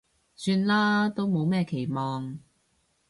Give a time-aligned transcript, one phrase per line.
[0.35, 2.39] 算啦，都冇咩期望